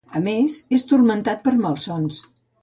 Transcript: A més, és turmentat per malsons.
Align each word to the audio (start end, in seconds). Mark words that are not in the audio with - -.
A 0.19 0.19
més, 0.27 0.55
és 0.77 0.85
turmentat 0.93 1.45
per 1.49 1.53
malsons. 1.61 2.19